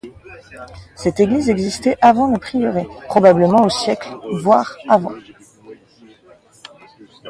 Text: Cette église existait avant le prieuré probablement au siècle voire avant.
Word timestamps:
Cette 0.95 1.19
église 1.19 1.51
existait 1.51 1.95
avant 2.01 2.25
le 2.25 2.39
prieuré 2.39 2.87
probablement 3.07 3.61
au 3.65 3.69
siècle 3.69 4.09
voire 4.41 4.75
avant. 4.89 5.13